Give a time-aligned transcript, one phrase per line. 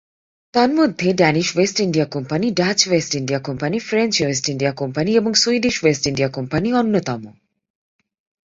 [0.53, 5.83] তন্মধ্যে, Danish West India company, Dutch West India company, French West India company এবং Swedish
[5.83, 7.21] West India company অন্যতম।